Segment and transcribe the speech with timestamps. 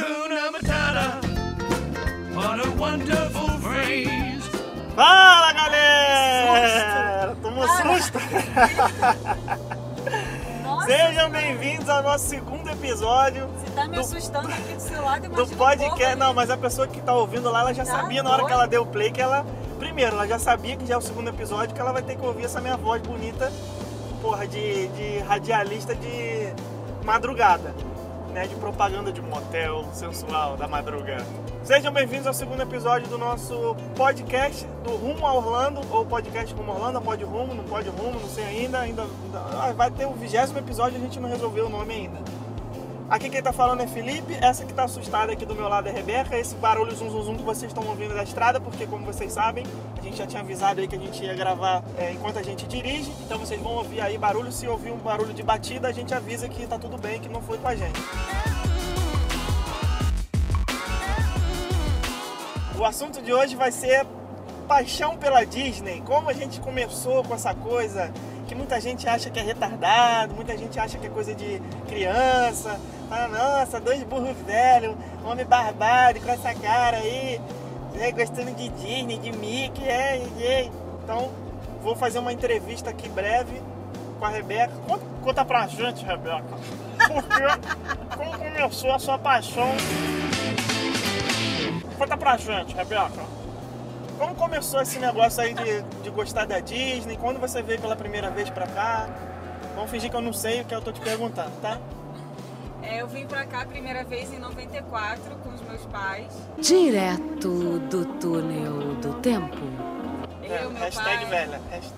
[0.00, 1.20] Hakuna Matata.
[2.34, 4.40] What a wonderful phrase.
[4.96, 7.36] Fala galera!
[7.42, 8.18] Tomou susto?
[10.86, 15.20] Sejam bem-vindos ao nosso segundo episódio você tá me do- assustando aqui do seu lado,
[15.20, 16.04] do imagina o podcast.
[16.06, 18.46] povo Não, mas a pessoa que tá ouvindo lá, ela já Tá sabia na hora
[18.46, 19.44] que ela deu play que ela.
[19.78, 22.24] Primeiro, ela já sabia que já é o segundo episódio que ela vai ter que
[22.24, 23.52] ouvir essa minha voz bonita,
[24.22, 26.52] porra, de, de radialista de
[27.04, 27.74] madrugada.
[28.32, 31.26] Né, de propaganda de motel sensual da madrugada.
[31.64, 36.70] Sejam bem-vindos ao segundo episódio do nosso podcast do Rumo a Orlando, ou podcast Rumo
[36.70, 38.78] a Orlando, pode rumo, não pode rumo, não sei ainda.
[38.78, 42.18] ainda, ah, vai ter o vigésimo episódio, a gente não resolveu o nome ainda.
[43.10, 45.90] Aqui quem tá falando é Felipe, essa que tá assustada aqui do meu lado é
[45.90, 49.32] Rebeca, esse barulho zum zum zum que vocês estão ouvindo da estrada, porque como vocês
[49.32, 49.64] sabem,
[49.98, 52.68] a gente já tinha avisado aí que a gente ia gravar é, enquanto a gente
[52.68, 56.14] dirige, então vocês vão ouvir aí barulho, se ouvir um barulho de batida, a gente
[56.14, 58.00] avisa que tá tudo bem, que não foi com a gente.
[62.78, 64.06] O assunto de hoje vai ser
[64.68, 66.00] paixão pela Disney.
[66.06, 68.12] Como a gente começou com essa coisa
[68.46, 72.80] que muita gente acha que é retardado, muita gente acha que é coisa de criança.
[73.10, 74.94] Fala, nossa, dois burros velhos,
[75.24, 77.40] homem barbado com essa cara aí,
[77.92, 80.70] né, gostando de Disney, de Mickey, é, é.
[81.02, 81.28] Então,
[81.82, 83.60] vou fazer uma entrevista aqui breve
[84.16, 84.72] com a Rebeca.
[84.86, 86.44] Conta, conta pra gente, Rebeca.
[88.16, 89.70] Como começou a sua paixão
[91.98, 93.24] Conta pra gente, Rebeca.
[94.20, 97.16] Como começou esse negócio aí de, de gostar da Disney?
[97.16, 99.08] Quando você veio pela primeira vez pra cá?
[99.74, 101.80] Vamos fingir que eu não sei o que eu tô te perguntando, tá?
[102.90, 106.26] É, eu vim pra cá a primeira vez em 94 com os meus pais.
[106.58, 109.56] Direto do túnel do tempo.
[110.42, 111.94] É, Eu, meu hashtag pai, hasht-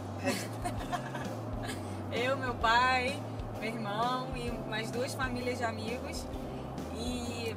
[2.13, 3.19] eu, meu pai,
[3.59, 6.27] meu irmão e mais duas famílias de amigos.
[6.95, 7.57] E,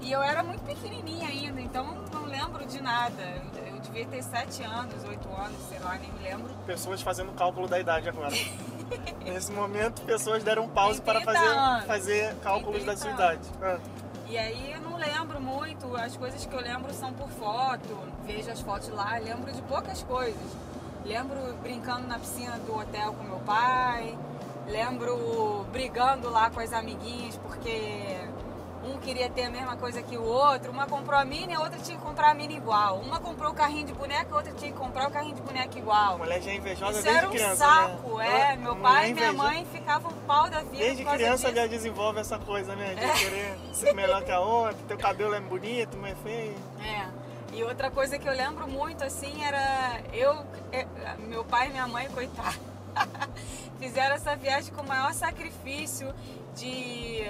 [0.00, 3.22] e eu era muito pequenininha ainda, então não lembro de nada.
[3.56, 6.50] Eu, eu devia ter sete anos, oito anos, sei lá, nem me lembro.
[6.66, 8.34] Pessoas fazendo cálculo da idade agora.
[9.24, 11.84] Nesse momento, pessoas deram pause para 30 fazer, anos.
[11.84, 13.48] fazer cálculos da 30 sua idade.
[13.62, 13.78] Ah,
[14.28, 18.50] E aí eu não lembro muito, as coisas que eu lembro são por foto, vejo
[18.50, 20.56] as fotos lá, lembro de poucas coisas.
[21.04, 24.16] Lembro brincando na piscina do hotel com meu pai,
[24.66, 28.18] lembro brigando lá com as amiguinhas porque
[28.84, 31.78] um queria ter a mesma coisa que o outro, uma comprou a mini, a outra
[31.78, 32.98] tinha que comprar a mini igual.
[33.00, 35.74] Uma comprou o carrinho de boneca, a outra tinha que comprar o carrinho de boneca
[35.74, 36.18] A igual.
[36.18, 38.52] mulher já é invejosa Isso desde era um criança, saco, né?
[38.52, 38.56] é.
[38.56, 41.60] Meu pai e minha inveja- mãe ficavam pau da vida Desde criança disso.
[41.60, 42.94] já desenvolve essa coisa, né?
[42.94, 46.54] De querer ser melhor que a outra, teu cabelo é bonito, não é feio.
[46.84, 47.06] É.
[47.52, 50.86] E outra coisa que eu lembro muito assim era eu, é,
[51.26, 52.56] meu pai e minha mãe, coitado,
[53.78, 56.12] fizeram essa viagem com o maior sacrifício
[56.54, 57.20] de,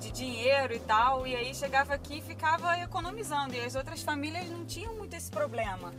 [0.00, 1.26] de dinheiro e tal.
[1.26, 3.54] E aí chegava aqui e ficava economizando.
[3.54, 5.92] E as outras famílias não tinham muito esse problema.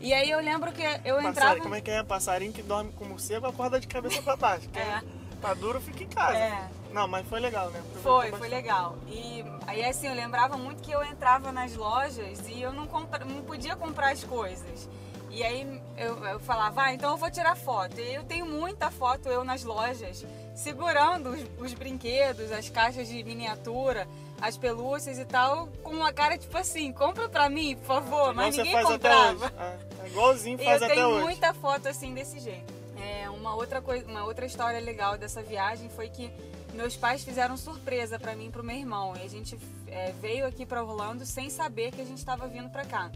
[0.00, 1.32] E aí eu lembro que eu entrava.
[1.34, 2.02] Passarinho, como é que é?
[2.02, 4.68] Passarinho que dorme com morcego acorda de cabeça pra baixo.
[4.68, 5.02] Quem É.
[5.40, 6.36] tá duro fica em casa.
[6.36, 6.68] É.
[6.92, 7.82] Não, mas foi legal, né?
[8.02, 8.50] Foi, Aproveitou foi bastante.
[8.50, 8.98] legal.
[9.08, 13.24] E aí assim, eu lembrava muito que eu entrava nas lojas e eu não, compra,
[13.24, 14.88] não podia comprar as coisas.
[15.36, 18.00] E aí eu, eu falava, ah, então eu vou tirar foto.
[18.00, 20.24] E eu tenho muita foto eu nas lojas,
[20.54, 24.08] segurando os, os brinquedos, as caixas de miniatura,
[24.40, 28.56] as pelúcias e tal, com uma cara tipo assim, compra pra mim, por favor, mas
[28.56, 29.46] ninguém faz comprava.
[29.46, 29.76] até hoje.
[30.00, 31.24] É, é igualzinho faz eu até tenho hoje.
[31.24, 32.72] muita foto assim desse jeito.
[32.98, 36.32] É, uma outra coisa, uma outra história legal dessa viagem foi que
[36.72, 39.14] meus pais fizeram surpresa para mim e pro meu irmão.
[39.14, 42.70] E a gente é, veio aqui para Orlando sem saber que a gente estava vindo
[42.70, 43.10] para cá.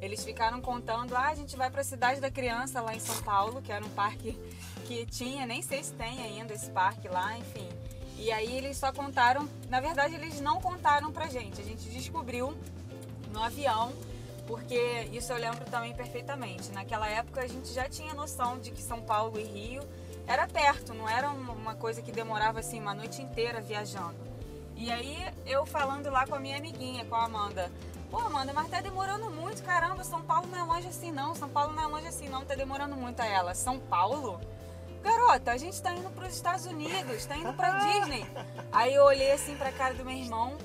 [0.00, 3.16] Eles ficaram contando, ah, a gente vai para a cidade da criança lá em São
[3.22, 4.38] Paulo, que era um parque
[4.86, 7.66] que tinha, nem sei se tem ainda esse parque lá, enfim.
[8.18, 11.60] E aí eles só contaram, na verdade eles não contaram pra gente.
[11.60, 12.56] A gente descobriu
[13.32, 13.92] no avião,
[14.46, 16.70] porque isso eu lembro também perfeitamente.
[16.72, 19.82] Naquela época a gente já tinha noção de que São Paulo e Rio
[20.26, 24.16] era perto, não era um- uma coisa que demorava assim uma noite inteira viajando.
[24.76, 25.16] E aí
[25.46, 27.70] eu falando lá com a minha amiguinha, com a Amanda.
[28.10, 31.48] Pô, Amanda, mas tá demorando muito, caramba, São Paulo não é longe assim não, São
[31.48, 33.54] Paulo não é longe assim não, tá demorando muito a ela.
[33.54, 34.40] São Paulo?
[35.02, 38.26] Garota, a gente tá indo pros Estados Unidos, tá indo pra Disney.
[38.72, 40.56] Aí eu olhei assim pra cara do meu irmão,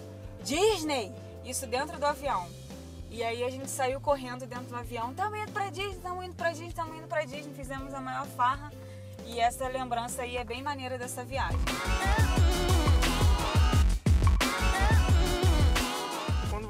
[0.43, 1.13] Disney!
[1.43, 2.47] Isso dentro do avião.
[3.09, 6.35] E aí a gente saiu correndo dentro do avião, estamos indo pra Disney, estamos indo
[6.35, 8.71] pra Disney, estamos indo pra Disney, fizemos a maior farra.
[9.25, 11.59] E essa lembrança aí é bem maneira dessa viagem.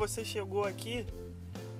[0.09, 1.05] Você chegou aqui,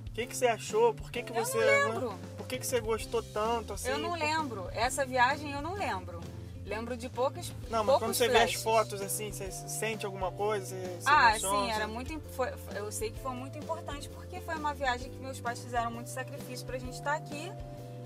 [0.07, 0.93] o que, que você achou?
[0.93, 1.57] Por que, que Eu você.
[1.57, 2.19] não lembro.
[2.37, 3.89] Por que, que você gostou tanto assim?
[3.89, 4.67] Eu não lembro.
[4.73, 6.19] Essa viagem eu não lembro.
[6.65, 7.51] Lembro de poucas.
[7.69, 8.63] Não, mas quando você vê as flashes.
[8.63, 10.75] fotos assim, você sente alguma coisa?
[10.75, 12.19] Você Ah, emociona, sim, era você- muito.
[12.33, 15.91] Foi, eu sei que foi muito importante porque foi uma viagem que meus pais fizeram
[15.91, 17.51] muito sacrifício pra gente estar aqui.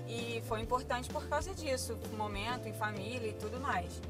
[0.08, 4.00] E foi importante por causa disso, momento em família e tudo mais.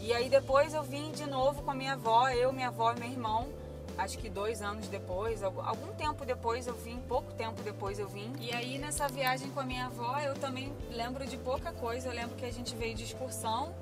[0.00, 3.00] E aí depois eu vim de novo com a minha avó, eu, minha avó e
[3.00, 3.48] meu irmão.
[3.98, 8.06] Acho que dois anos depois, algu- algum tempo depois eu vim, pouco tempo depois eu
[8.08, 8.30] vim.
[8.38, 12.08] E aí nessa viagem com a minha avó eu também lembro de pouca coisa.
[12.08, 13.74] Eu lembro que a gente veio de excursão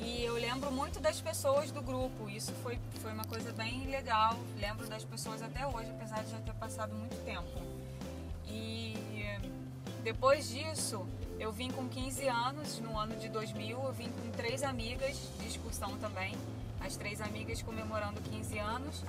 [0.00, 2.28] e eu lembro muito das pessoas do grupo.
[2.28, 4.36] Isso foi, foi uma coisa bem legal.
[4.58, 7.46] Lembro das pessoas até hoje, apesar de já ter passado muito tempo.
[8.48, 8.96] E
[10.02, 11.06] depois disso,
[11.38, 15.46] eu vim com 15 anos, no ano de 2000, eu vim com três amigas de
[15.46, 16.34] excursão também.
[16.80, 19.04] As três amigas comemorando 15 anos.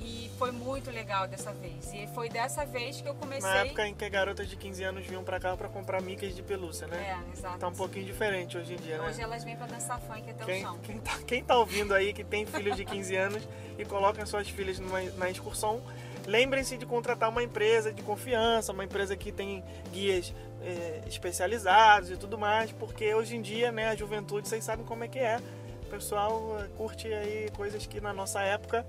[0.00, 1.92] E foi muito legal dessa vez.
[1.92, 3.48] E foi dessa vez que eu comecei.
[3.48, 6.42] Na época em que garotas de 15 anos vinham pra cá pra comprar micas de
[6.42, 6.96] pelúcia, né?
[6.96, 7.58] É, exato.
[7.58, 9.08] Tá um pouquinho diferente hoje em dia, né?
[9.08, 10.78] Hoje elas vêm pra dançar funk até o Quem, chão.
[10.78, 13.48] quem, tá, quem tá ouvindo aí que tem filhos de 15 anos
[13.78, 15.82] e coloca suas filhas numa, na excursão,
[16.26, 19.62] lembrem-se de contratar uma empresa de confiança, uma empresa que tem
[19.92, 20.32] guias
[20.62, 25.04] eh, especializados e tudo mais, porque hoje em dia, né, a juventude, vocês sabem como
[25.04, 25.38] é que é.
[25.84, 28.86] O pessoal eh, curte aí coisas que na nossa época,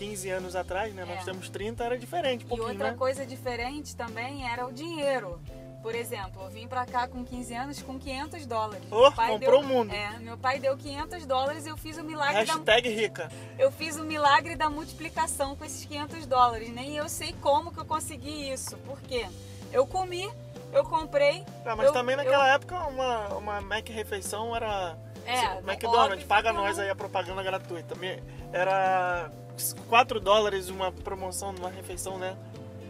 [0.00, 1.24] 15 anos atrás, né, nós É.
[1.24, 2.96] temos 30, era diferente, um E outra né?
[2.96, 5.38] coisa diferente também era o dinheiro.
[5.82, 8.82] Por exemplo, eu vim pra cá com 15 anos com 500 dólares.
[8.90, 9.92] Oh, Meu pai comprou deu- o mundo.
[9.94, 13.30] É, meu pai deu 500 dólares e eu fiz o milagre da Hashtag rica.
[13.58, 16.70] eu fiz o milagre da multiplicação com esses 500 dólares.
[16.70, 18.76] Nem eu sei como que eu consegui isso.
[18.78, 19.26] Por quê?
[19.72, 20.30] Eu comi,
[20.72, 21.44] eu comprei.
[21.64, 24.96] Ah, mas eu- também naquela época uma, uma Mac refeição era.
[25.26, 27.94] É, McDonald's, óbvio paga que nós aí a propaganda gratuita.
[28.52, 29.30] Era
[29.88, 32.36] 4 dólares uma promoção numa refeição, né?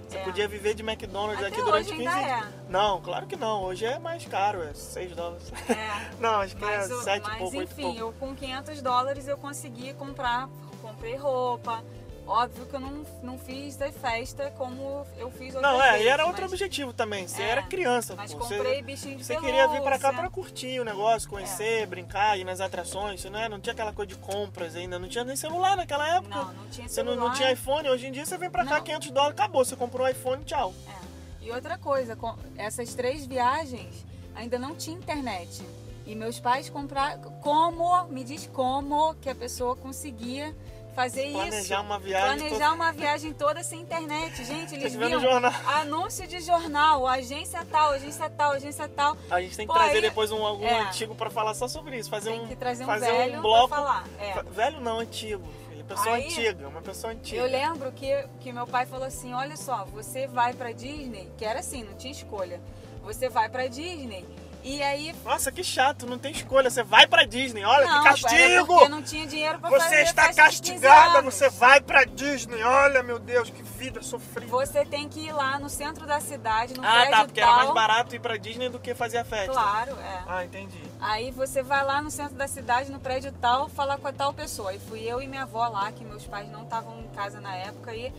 [0.08, 0.24] Você É.
[0.24, 2.54] podia viver de McDonald's Até aqui durante hoje 15 ainda dias.
[2.68, 3.62] Não, claro que não.
[3.62, 5.52] Hoje é mais caro, é 6 dólares.
[5.68, 6.10] É.
[6.20, 7.98] Não, acho que Mas, é o- 7 e mas pouco, 8 enfim, pouco.
[8.00, 10.48] eu com 500 dólares eu consegui comprar,
[10.82, 11.84] comprei roupa.
[12.26, 16.06] Óbvio que eu não, não fiz da festa como eu fiz outras Não, é, vezes,
[16.06, 17.26] e era outro mas- objetivo também.
[17.26, 18.38] Você É, era criança, Mas pô.
[18.38, 19.50] Você- comprei bichinho de Você pelúcia.
[19.52, 23.48] queria vir pra cá pra curtir o negócio, conhecer, brincar, ir nas atrações, né?
[23.48, 26.34] Não tinha aquela coisa de compras ainda, não tinha nem celular naquela época.
[26.36, 27.28] Não, não tinha Você não, celular.
[27.30, 28.82] não tinha iPhone, hoje em dia você vem pra cá, Não.
[28.84, 29.64] 500 dólares, acabou.
[29.64, 30.72] Você comprou um iPhone, tchau.
[30.88, 31.46] É.
[31.46, 34.06] E outra coisa, com essas três viagens
[34.36, 35.62] ainda não tinha internet.
[36.06, 37.20] E meus pais compraram.
[37.40, 38.04] Como?
[38.04, 40.54] Me diz como que a pessoa conseguia
[40.90, 41.36] fazer isso.
[41.38, 42.38] Planejar uma viagem.
[42.48, 44.44] Planejar uma viagem toda sem internet.
[44.44, 45.52] Gente, eles no viam jornal.
[45.66, 49.16] anúncio de jornal, agência tal, agência tal, agência tal.
[49.30, 50.80] A gente tem que Pô, trazer aí- depois um, algum é.
[50.80, 52.10] antigo pra falar só sobre isso.
[52.10, 53.68] Fazer Tem um, que trazer um fazer velho um bloco.
[53.68, 54.04] pra falar.
[54.18, 54.42] É.
[54.42, 55.42] Velho não, antigo.
[55.68, 55.84] Filho.
[55.84, 57.40] Pessoa Aí- antiga, uma pessoa antiga.
[57.42, 61.44] Eu lembro que, que meu pai falou assim: olha só, você vai pra Disney, que
[61.44, 62.60] era assim, não tinha escolha.
[63.02, 64.24] Você vai pra Disney
[64.62, 65.14] e aí.
[65.24, 66.70] Nossa, que chato, não tem escolha.
[66.70, 68.66] Você vai pra Disney, olha não, que era castigo!
[68.66, 72.04] porque não tinha dinheiro pra Você fazer está festa de 15 castigada, você vai pra
[72.04, 72.62] Disney.
[72.62, 74.50] Olha, meu Deus, que vida sofrida.
[74.50, 77.48] Você tem que ir lá no centro da cidade, no ah, prédio tá, porque tal.
[77.48, 79.52] era mais barato ir pra Disney do que fazer a festa.
[79.52, 80.22] Claro, é.
[80.26, 80.80] Ah, entendi.
[81.00, 84.32] Aí você vai lá no centro da cidade, no prédio tal, falar com a tal
[84.32, 84.74] pessoa.
[84.74, 87.54] E fui eu e minha avó lá, que meus pais não estavam em casa na
[87.56, 88.12] época, e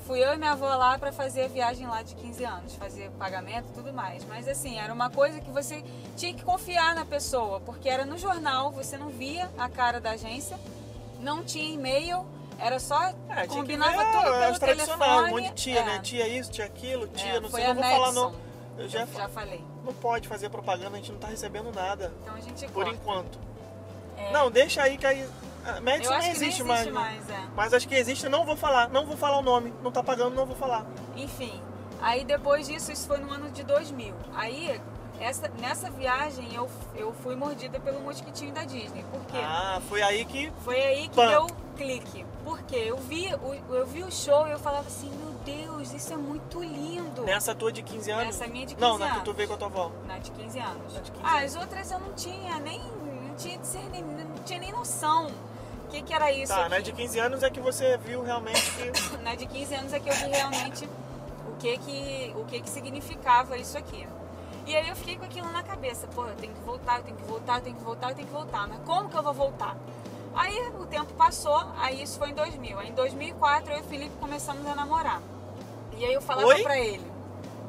[0.00, 3.10] fui eu e minha avó lá para fazer a viagem lá de 15 anos, fazer
[3.18, 4.24] pagamento e tudo mais.
[4.24, 5.82] Mas assim, era uma coisa que você
[6.16, 10.10] tinha que confiar na pessoa, porque era no jornal, você não via a cara da
[10.12, 10.58] agência,
[11.20, 12.24] não tinha e-mail,
[12.58, 15.28] era só É, combinava ver, tudo é, pelo os tradicionais, telefone.
[15.28, 15.98] um monte de tia, É, né?
[16.00, 18.34] Tia isso, tia aquilo, tia, é, não sei, não vou falar não.
[18.78, 19.62] Eu já, já falei.
[19.84, 22.12] não pode fazer propaganda, a gente não tá recebendo nada.
[22.22, 22.90] Então a gente Por corta.
[22.92, 23.38] enquanto.
[24.16, 24.32] É.
[24.32, 25.28] Não, deixa aí que aí.
[25.64, 26.86] A Madison Eu acho nem que nem existe, existe mais.
[26.86, 26.92] né?
[26.92, 27.48] mais, é.
[27.56, 29.72] Mas acho que existe, não vou falar, não vou falar o nome.
[29.82, 30.84] Não tá pagando, não vou falar.
[31.16, 31.60] Enfim,
[32.00, 34.14] aí depois disso, isso foi no ano de 2000.
[34.34, 34.80] Aí,
[35.20, 39.04] essa, nessa viagem, eu, eu fui mordida pelo mosquitinho da Disney.
[39.10, 39.38] Por quê?
[39.40, 40.52] Ah, foi aí que.
[40.64, 41.28] Foi aí que Pam.
[41.28, 42.26] deu clique.
[42.44, 42.84] Por quê?
[42.88, 46.16] Eu vi, o- eu vi o show e eu falava assim, meu Deus, isso é
[46.16, 47.22] muito lindo.
[47.22, 48.26] Nessa tua de 15 anos?
[48.26, 49.24] Nessa minha de Não, 15 na que anos.
[49.24, 49.92] tu veio com a tua avó.
[50.08, 50.92] Na de 15 anos.
[50.94, 51.56] Na de 15 ah, anos.
[51.56, 55.30] as outras eu não tinha nem, não tinha, discernimento, não tinha nem noção.
[55.92, 56.70] Que, que era isso Tá, aqui.
[56.70, 59.16] na de 15 anos é que você viu realmente que.
[59.22, 60.88] na de 15 anos é que eu vi realmente
[61.46, 64.08] o que que, o que que significava isso aqui.
[64.66, 67.16] E aí eu fiquei com aquilo na cabeça, pô, eu tenho que voltar, eu tenho
[67.16, 68.66] que voltar, eu tenho que voltar, eu tenho que voltar.
[68.68, 69.76] Mas como que eu vou voltar?
[70.34, 72.78] Aí o tempo passou, aí isso foi em 2000.
[72.78, 75.20] Aí em 2004 eu e o Felipe começamos a namorar.
[75.98, 76.62] E aí eu falava Oi?
[76.62, 77.06] pra ele.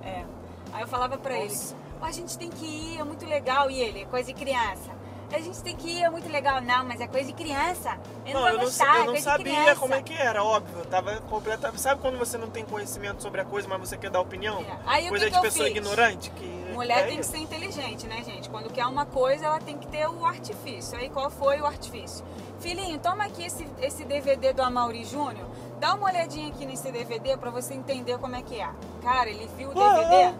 [0.03, 0.23] É.
[0.71, 1.75] Aí eu falava pra ele, Nossa.
[2.01, 3.69] "Ó, a gente tem que ir, é muito legal.
[3.69, 4.92] E ele, coisa de criança.
[5.35, 6.61] A gente tem que ir, é muito legal.
[6.61, 7.97] Não, mas é coisa de criança.
[8.25, 10.13] Eu não, Não, vou eu não, gostar, sa- eu é não sabia como é que
[10.13, 10.79] era, óbvio.
[10.79, 11.71] Eu tava completa.
[11.77, 14.59] Sabe quando você não tem conhecimento sobre a coisa, mas você quer dar opinião?
[14.61, 14.77] É.
[14.85, 15.75] Aí coisa que de que pessoa fiz?
[15.77, 16.29] ignorante?
[16.31, 17.31] Que Mulher é tem que isso.
[17.31, 18.49] ser inteligente, né, gente?
[18.49, 20.97] Quando quer uma coisa, ela tem que ter o artifício.
[20.97, 22.25] Aí qual foi o artifício?
[22.59, 25.45] Filhinho, toma aqui esse, esse DVD do Amaury Júnior.
[25.79, 28.69] Dá uma olhadinha aqui nesse DVD pra você entender como é que é.
[29.01, 30.23] Cara, ele viu o DVD.
[30.25, 30.33] Ah,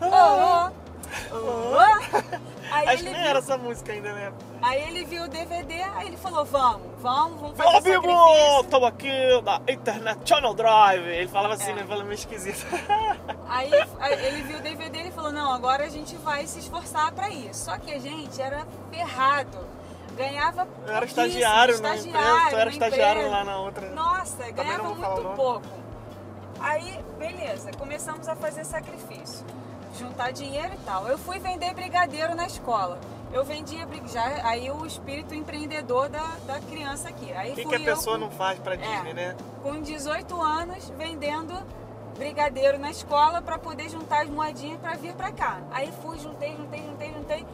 [0.00, 0.83] Oh, oh, oh.
[2.70, 4.32] Aí Acho que nem viu era essa música ainda, né?
[4.62, 8.18] Aí ele viu o DVD, aí ele falou, vamos, vamos, vamos fazer Meu o amigo,
[8.34, 8.64] sacrifício.
[8.70, 11.06] tô aqui da Internet Channel Drive.
[11.06, 11.74] Ele falava assim, É.
[11.74, 11.84] né?
[11.86, 12.66] Falando meio esquisito.
[13.46, 16.58] Aí, aí ele viu o DVD e ele falou, não, agora a gente vai se
[16.58, 17.66] esforçar pra isso.
[17.66, 19.58] Só que a gente era ferrado.
[20.16, 23.36] Ganhava Eu era pouquíssimo, estagiário na estagiário empresa, tu era estagiário empresa.
[23.36, 23.90] lá na outra.
[23.90, 25.66] Nossa, ganhava muito pouco.
[26.58, 29.44] Aí, beleza, começamos a fazer sacrifício.
[29.98, 31.06] Juntar dinheiro e tal.
[31.08, 32.98] Eu fui vender brigadeiro na escola.
[33.32, 37.32] Eu vendia já aí o espírito empreendedor da, da criança aqui.
[37.32, 39.14] Aí O que, que a pessoa com- não faz pra Disney, É.
[39.14, 39.36] né?
[39.62, 41.54] com 18 anos vendendo
[42.16, 45.58] brigadeiro na escola para poder juntar as moedinhas para vir para cá.
[45.72, 47.46] Aí fui, juntei, juntei, juntei, juntei.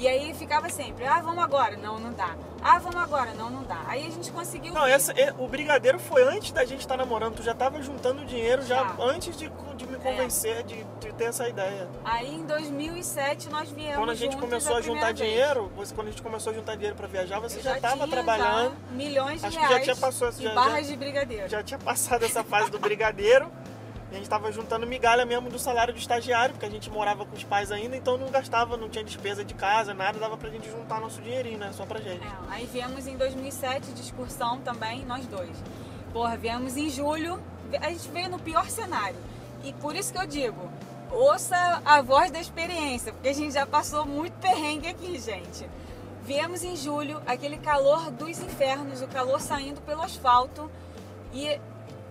[0.00, 2.34] E aí ficava sempre, ah, vamos agora, não, não dá.
[2.62, 3.82] Ah, vamos agora, não, não dá.
[3.86, 4.72] Aí a gente conseguiu.
[4.72, 7.34] Não, essa, é- o brigadeiro foi antes da gente estar namorando.
[7.36, 8.96] Tu já tava juntando dinheiro já Já.
[8.98, 9.86] antes de, de É.
[9.86, 11.86] me convencer de, de ter essa ideia.
[12.02, 13.96] Aí em 2007 nós viemos.
[13.96, 15.30] Quando a gente começou a primeira juntar vez.
[15.30, 18.08] dinheiro, você, quando a gente começou a juntar dinheiro pra viajar, você Eu já estava
[18.08, 18.74] trabalhando.
[18.92, 21.48] milhões de Acho que já reais tinha passado- já- barras já- de brigadeiro.
[21.48, 23.50] Já tinha passado essa fase do brigadeiro.
[24.10, 27.36] A gente tava juntando migalha mesmo do salário do estagiário, porque a gente morava com
[27.36, 30.68] os pais ainda, então não gastava, não tinha despesa de casa, nada, dava pra gente
[30.68, 31.70] juntar nosso dinheirinho, né?
[31.72, 32.26] Só pra gente.
[32.26, 35.56] É, aí viemos em 2007 de excursão também, nós dois.
[36.12, 37.40] Porra, viemos em julho,
[37.80, 39.18] a gente veio no pior cenário.
[39.62, 40.68] E por isso que eu digo,
[41.12, 45.68] ouça a voz da experiência, porque a gente já passou muito perrengue aqui, gente.
[46.24, 50.70] Viemos em julho, aquele calor dos infernos, o calor saindo pelo asfalto
[51.32, 51.60] e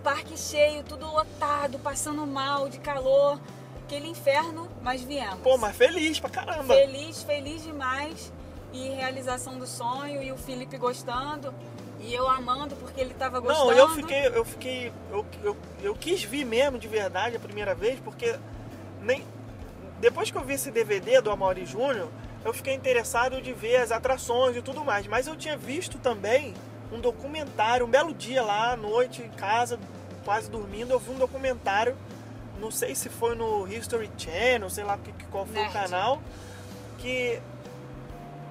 [0.02, 3.40] parque cheio, tudo lotado, passando mal de calor,
[3.84, 5.40] aquele inferno, mas viemos.
[5.40, 6.74] Pô, mas feliz pra caramba.
[6.74, 8.32] Feliz, feliz demais.
[8.72, 11.52] E realização do sonho, e o Felipe gostando,
[11.98, 13.72] e eu amando porque ele tava gostando.
[13.72, 17.74] Não, eu fiquei, eu fiquei, eu, eu, eu quis vir mesmo de verdade a primeira
[17.74, 18.38] vez, porque
[19.02, 19.24] nem
[20.00, 22.08] depois que eu vi esse DVD do Amaury Júnior,
[22.44, 25.06] eu fiquei interessado de ver as atrações e tudo mais.
[25.06, 26.54] Mas eu tinha visto também
[26.92, 29.78] um documentário, um belo dia lá à noite em casa,
[30.24, 31.96] quase dormindo, eu vi um documentário,
[32.60, 35.70] não sei se foi no History Channel, sei lá que, qual foi Nerd.
[35.70, 36.22] o canal,
[36.98, 37.40] que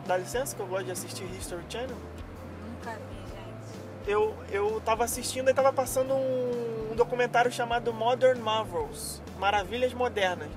[0.08, 1.98] dá licença que eu gosto de assistir History Channel
[2.66, 4.10] Nunca vi, gente.
[4.10, 10.50] eu, eu tava assistindo e tava passando um, um documentário chamado Modern Marvels, Maravilhas Modernas.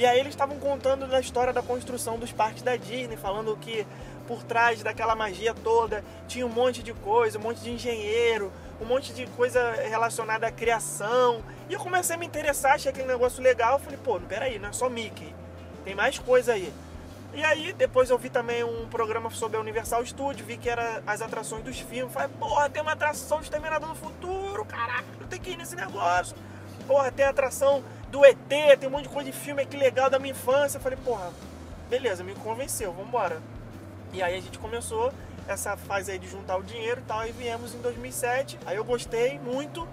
[0.00, 3.86] E aí eles estavam contando da história da construção dos parques da Disney, falando que
[4.26, 8.86] por trás daquela magia toda tinha um monte de coisa, um monte de engenheiro, um
[8.86, 11.42] monte de coisa relacionada à criação.
[11.68, 13.74] E eu comecei a me interessar, achei aquele negócio legal.
[13.74, 15.34] Eu falei, pô, peraí, não é só Mickey,
[15.84, 16.72] tem mais coisa aí.
[17.34, 21.02] E aí, depois eu vi também um programa sobre a Universal Studios, vi que era
[21.06, 22.14] as atrações dos filmes.
[22.14, 25.76] Falei, porra, tem uma atração de Exterminador no Futuro, caraca, eu tenho que ir nesse
[25.76, 26.34] negócio.
[26.86, 30.18] Porra, tem atração do ET, tem um monte de coisa de filme aqui legal da
[30.18, 30.80] minha infância.
[30.80, 31.30] Falei, porra,
[31.88, 33.40] beleza, me convenceu, vambora.
[34.12, 35.12] E aí a gente começou
[35.46, 38.58] essa fase aí de juntar o dinheiro e tal, e viemos em 2007.
[38.66, 39.86] Aí eu gostei muito,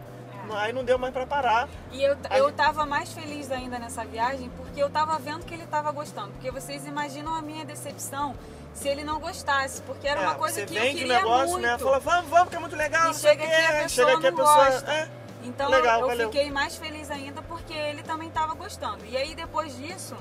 [0.51, 1.67] aí não deu mais pra parar.
[1.91, 5.53] E eu, A eu tava mais feliz ainda nessa viagem porque eu tava vendo que
[5.53, 6.29] ele tava gostando.
[6.29, 8.35] Porque vocês imaginam a minha decepção
[8.73, 9.81] se ele não gostasse.
[9.83, 11.61] Porque era É, uma coisa você que eu vende o queria negócio, muito.
[11.63, 11.77] né?
[11.77, 14.17] Fala, vamos, vamos, que é muito legal, E não o chega aqui a pessoa Chega
[14.17, 14.65] aqui a não pessoa.
[14.71, 14.91] gosta.
[14.91, 15.09] é.
[15.43, 16.31] Então Legal, eu valeu.
[16.31, 19.05] fiquei mais feliz ainda porque ele também estava gostando.
[19.05, 20.15] E aí depois disso,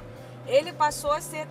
[0.47, 1.47] ele passou a ser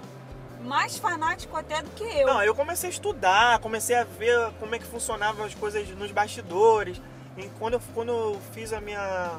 [0.64, 2.26] mais fanático até do que eu.
[2.28, 6.12] Não, eu comecei a estudar, comecei a ver como é que funcionavam as coisas nos
[6.12, 7.02] bastidores.
[7.38, 9.38] E quando eu, quando eu fiz a minha,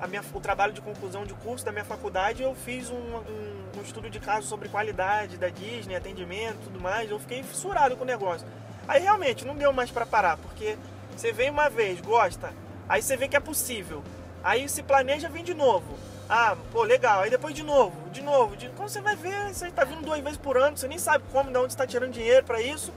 [0.00, 3.60] a minha, o trabalho de conclusão de curso da minha faculdade, eu fiz um, um-
[3.78, 7.10] um estudo de caso sobre qualidade da Disney, atendimento e tudo mais.
[7.10, 8.46] Eu fiquei fissurado com o negócio.
[8.88, 10.76] Aí realmente não deu mais pra parar, porque
[11.16, 12.52] você vem uma vez, gosta,
[12.90, 14.02] aí você vê que é possível.
[14.42, 15.96] Aí se planeja, vem de novo.
[16.28, 17.20] Ah, pô, legal.
[17.22, 18.56] Aí depois de novo, de novo.
[18.56, 18.68] De...
[18.70, 21.50] Quando você vai ver, você tá vindo duas vezes por ano, você nem sabe como,
[21.50, 22.92] de onde você tá tirando dinheiro pra isso.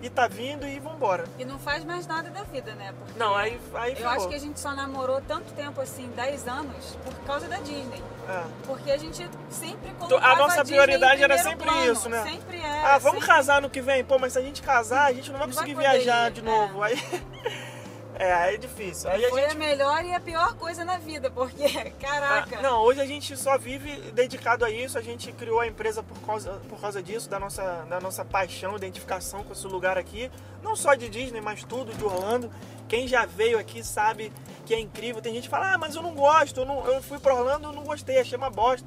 [0.00, 1.24] E tá vindo e vambora.
[1.40, 2.94] E não faz mais nada da vida, né?
[2.96, 4.12] Porque Não, aí, aí eu ferrou.
[4.12, 8.00] acho que a gente só namorou tanto tempo assim, 10 anos, por causa da Disney.
[8.28, 8.44] É.
[8.64, 11.92] Porque a gente sempre colocava A nossa Disney prioridade era sempre plano.
[11.92, 12.22] isso, né?
[12.22, 12.84] Sempre é.
[12.84, 13.26] Ah, vamos sempre...
[13.26, 14.04] casar no que vem?
[14.04, 16.30] Pô, mas se a gente casar, a gente não vai Não vai conseguir poder viajar
[16.30, 16.44] ir, de é.
[16.44, 16.80] novo.
[16.80, 16.96] Aí.
[18.18, 19.08] É, é difícil.
[19.08, 21.68] Aí a Foi gente a melhor e a pior coisa na vida, porque,
[22.00, 22.58] caraca.
[22.58, 24.98] Ah, não, hoje a gente só vive dedicado a isso.
[24.98, 28.76] A gente criou a empresa por causa, por causa disso, da nossa, da nossa paixão,
[28.76, 30.30] identificação com esse lugar aqui.
[30.62, 32.50] Não só de Disney, mas tudo de Orlando.
[32.88, 34.32] Quem já veio aqui sabe
[34.66, 35.22] que é incrível.
[35.22, 37.68] Tem gente que fala, ah, mas eu não gosto, eu, não, eu fui pra Orlando,
[37.68, 38.86] eu não gostei, achei uma bosta.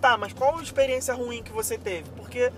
[0.00, 2.08] Tá, mas qual a experiência ruim que você teve?
[2.10, 2.52] Porque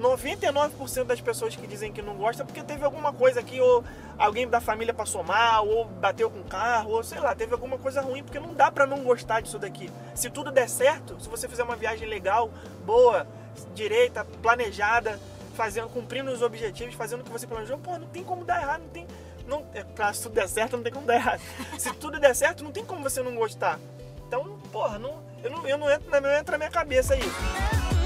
[0.00, 3.84] 99% das pessoas que dizem que não gosta porque teve alguma coisa aqui, ou
[4.18, 7.78] alguém da família passou mal, ou bateu com o carro, ou sei lá, teve alguma
[7.78, 9.90] coisa ruim, porque não dá pra não gostar disso daqui.
[10.14, 12.50] Se tudo der certo, se você fizer uma viagem legal,
[12.84, 13.26] boa,
[13.74, 15.20] direita, planejada,
[15.54, 18.80] fazendo, cumprindo os objetivos, fazendo o que você planejou, pô, não tem como dar errado,
[18.80, 19.06] não tem.
[19.46, 21.40] Não, é, claro, se tudo der certo, não tem como dar errado.
[21.76, 23.80] Se tudo der certo, não tem como você não gostar.
[24.28, 27.99] Então, porra, não, eu, não, eu não entro, não entra na minha cabeça isso.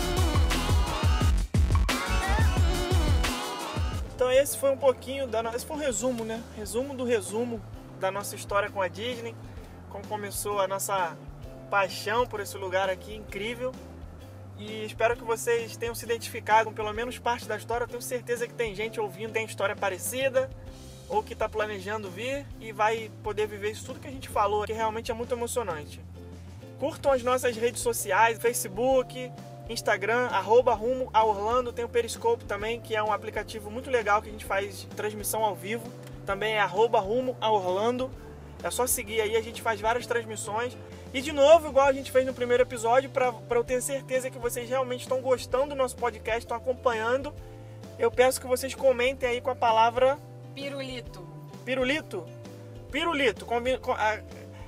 [4.36, 6.42] Esse foi um pouquinho da no- esse foi um resumo, né?
[6.56, 7.60] Resumo do resumo
[8.00, 9.34] da nossa história com a Disney,
[9.90, 11.16] como começou a nossa
[11.70, 13.72] paixão por esse lugar aqui incrível.
[14.58, 17.84] E espero que vocês tenham se identificado com pelo menos parte da história.
[17.84, 20.48] Eu tenho certeza que tem gente ouvindo tem história parecida
[21.08, 24.64] ou que está planejando vir e vai poder viver isso tudo que a gente falou,
[24.64, 26.00] que realmente é muito emocionante.
[26.78, 29.30] Curtam as nossas redes sociais, Facebook,
[29.68, 31.72] Instagram, arroba rumo a Orlando.
[31.72, 35.42] Tem o Periscope também, que é um aplicativo muito legal que a gente faz transmissão
[35.44, 35.86] ao vivo.
[36.26, 38.10] Também é arroba rumo a Orlando.
[38.62, 40.76] É só seguir aí, a gente faz várias transmissões.
[41.12, 44.38] E de novo, igual a gente fez no primeiro episódio, para eu ter certeza que
[44.38, 47.32] vocês realmente estão gostando do nosso podcast, estão acompanhando,
[47.98, 50.18] eu peço que vocês comentem aí com a palavra
[50.54, 51.24] Pirulito.
[51.64, 52.24] pirulito.
[52.90, 53.44] Pirulito.
[53.46, 54.18] combi- co- ah,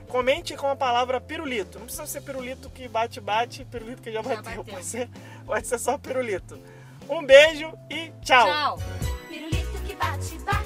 [0.09, 1.79] Comente com a palavra pirulito.
[1.79, 4.43] Não precisa ser pirulito que bate, bate, pirulito que já, já bateu.
[4.43, 4.65] bateu.
[4.65, 5.09] Pode, ser,
[5.45, 6.59] pode ser só pirulito.
[7.09, 8.47] Um beijo e tchau.
[8.47, 8.79] Tchau.
[9.29, 10.66] Pirulito que bate, bate.